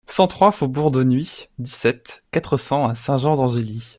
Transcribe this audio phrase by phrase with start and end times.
[0.07, 3.83] cent trois faubourg d'Aunis, dix-sept, quatre cents à Saint-Jean-d'Angély